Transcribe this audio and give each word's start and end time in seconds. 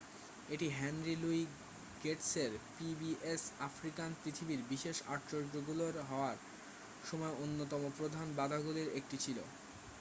এটি 0.49 0.67
Henry 0.77 1.15
Louis 1.17 1.41
গেটসের 2.01 2.51
PBS 2.75 3.41
African 3.67 4.09
পৃথিবীর 4.21 4.61
বিশেষ 4.69 4.97
আশ্চর্যগুলো 5.07 5.83
হওয়ার 6.09 6.37
সময় 7.03 7.33
অন্যতম 7.43 7.81
প্রধান 7.97 8.27
বাধাগুলোর 8.37 8.89
একটি 8.99 9.17
ছিল 9.17 9.37